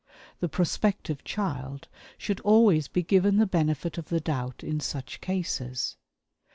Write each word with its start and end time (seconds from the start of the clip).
The 0.39 0.49
prospective 0.49 1.23
child 1.23 1.87
should 2.17 2.39
always 2.39 2.87
be 2.87 3.03
given 3.03 3.37
the 3.37 3.45
benefit 3.45 3.99
of 3.99 4.09
the 4.09 4.19
doubt 4.19 4.63
in 4.63 4.79
such 4.79 5.21
cases. 5.21 5.95